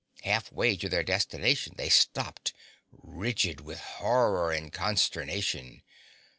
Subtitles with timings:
[0.23, 2.53] Half way to their destination they stopped,
[2.91, 5.83] rigid with horror and consternation.